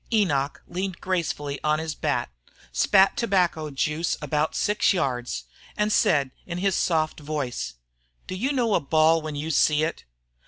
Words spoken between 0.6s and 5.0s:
leaned gracefully on his bat, spat tobacco juice about six